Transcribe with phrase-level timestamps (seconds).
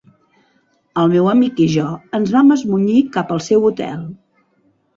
[1.01, 1.85] El meu amic i jo
[2.21, 4.05] ens vam esmunyir cap al seu hotel